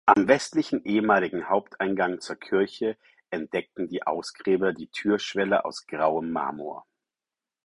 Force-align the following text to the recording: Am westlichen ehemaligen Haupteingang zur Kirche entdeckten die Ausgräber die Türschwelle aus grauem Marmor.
Am 0.07 0.27
westlichen 0.27 0.83
ehemaligen 0.83 1.47
Haupteingang 1.47 2.21
zur 2.21 2.35
Kirche 2.35 2.97
entdeckten 3.29 3.87
die 3.87 4.01
Ausgräber 4.01 4.73
die 4.73 4.87
Türschwelle 4.87 5.63
aus 5.63 5.85
grauem 5.85 6.31
Marmor. 6.31 6.87